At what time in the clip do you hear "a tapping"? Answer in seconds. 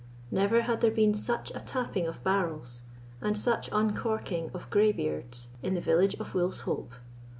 1.51-2.07